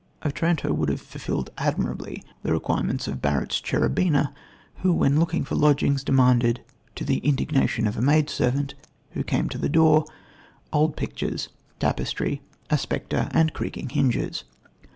[0.25, 4.33] Otranto would have fulfilled admirably the requirements of Barrett's Cherubina,
[4.77, 6.61] who, when looking for lodgings demanded
[6.95, 8.73] to the indignation of a maidservant,
[9.11, 10.05] who came to the door
[10.73, 12.41] old pictures, tapestry,
[12.71, 14.43] a spectre and creaking hinges.